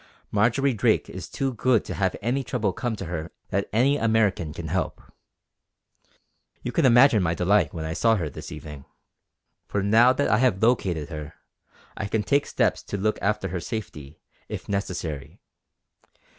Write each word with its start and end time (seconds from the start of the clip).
Marjory 0.31 0.73
Drake 0.73 1.11
is 1.11 1.29
too 1.29 1.53
good 1.53 1.85
to 1.85 1.93
have 1.93 2.15
any 2.23 2.43
trouble 2.43 2.73
come 2.73 2.95
to 2.95 3.05
her 3.05 3.29
that 3.49 3.69
any 3.71 3.97
American 3.97 4.51
can 4.51 4.69
help. 4.69 4.99
You 6.63 6.71
can 6.71 6.87
imagine 6.87 7.21
my 7.21 7.35
delight 7.35 7.71
when 7.71 7.85
I 7.85 7.93
saw 7.93 8.15
her 8.15 8.27
this 8.27 8.51
evening; 8.51 8.85
for 9.67 9.83
now 9.83 10.11
that 10.11 10.27
I 10.27 10.39
have 10.39 10.63
located 10.63 11.09
her, 11.09 11.35
I 11.95 12.07
can 12.07 12.23
take 12.23 12.47
steps 12.47 12.81
to 12.81 12.97
look 12.97 13.19
after 13.21 13.49
her 13.49 13.59
safety 13.59 14.19
if 14.49 14.67
necessary. 14.67 15.39